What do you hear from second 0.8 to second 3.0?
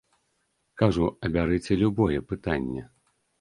Кажу, абярыце любое пытанне.